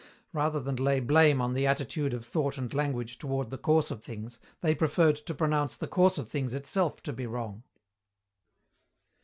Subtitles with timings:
[0.33, 4.03] Rather than lay blame on the attitude of thought and language toward the course of
[4.03, 7.61] things, they preferred to pronounce the course of things itself to be wrong.